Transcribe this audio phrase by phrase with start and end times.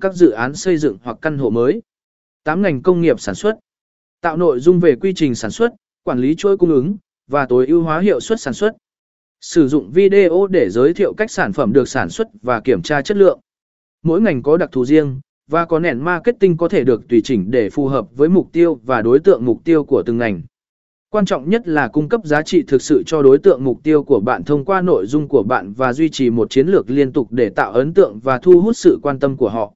[0.00, 1.82] các dự án xây dựng hoặc căn hộ mới.
[2.44, 3.58] 8 ngành công nghiệp sản xuất.
[4.20, 7.66] Tạo nội dung về quy trình sản xuất, quản lý chuỗi cung ứng và tối
[7.66, 8.72] ưu hóa hiệu suất sản xuất.
[9.40, 13.02] Sử dụng video để giới thiệu cách sản phẩm được sản xuất và kiểm tra
[13.02, 13.40] chất lượng.
[14.02, 17.50] Mỗi ngành có đặc thù riêng và có nền marketing có thể được tùy chỉnh
[17.50, 20.42] để phù hợp với mục tiêu và đối tượng mục tiêu của từng ngành.
[21.10, 24.02] Quan trọng nhất là cung cấp giá trị thực sự cho đối tượng mục tiêu
[24.02, 27.12] của bạn thông qua nội dung của bạn và duy trì một chiến lược liên
[27.12, 29.72] tục để tạo ấn tượng và thu hút sự quan tâm của họ.